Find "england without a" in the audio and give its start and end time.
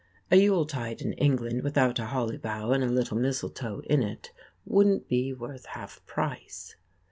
1.13-2.07